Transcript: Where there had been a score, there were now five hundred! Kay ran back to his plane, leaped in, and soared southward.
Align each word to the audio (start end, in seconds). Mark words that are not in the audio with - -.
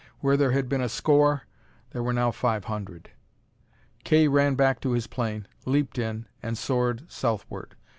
Where 0.19 0.35
there 0.35 0.49
had 0.49 0.67
been 0.67 0.81
a 0.81 0.89
score, 0.89 1.43
there 1.91 2.01
were 2.01 2.11
now 2.11 2.31
five 2.31 2.65
hundred! 2.65 3.11
Kay 4.03 4.27
ran 4.27 4.55
back 4.55 4.79
to 4.81 4.93
his 4.93 5.05
plane, 5.05 5.47
leaped 5.63 5.99
in, 5.99 6.25
and 6.41 6.57
soared 6.57 7.03
southward. 7.07 7.75